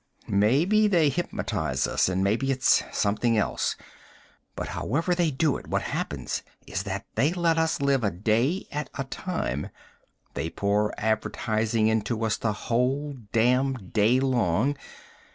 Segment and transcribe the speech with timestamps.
[0.27, 3.75] "Maybe they hypnotize us and maybe it's something else;
[4.55, 8.65] but however they do it, what happens is that they let us live a day
[8.71, 9.69] at a time.
[10.33, 14.75] They pour advertising into us the whole damned day long.